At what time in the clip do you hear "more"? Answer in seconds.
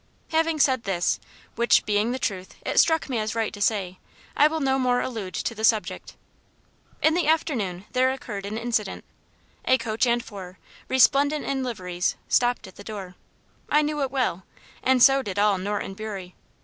4.79-4.99